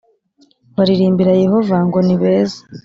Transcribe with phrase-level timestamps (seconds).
[0.75, 2.59] baririmbira Yehova ngo nibeza